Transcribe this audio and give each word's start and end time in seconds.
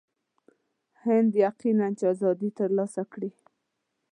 هند 1.03 1.31
یقیناً 1.45 1.87
چې 1.97 2.03
آزادي 2.13 2.49
ترلاسه 2.59 3.03
کړي. 3.13 3.31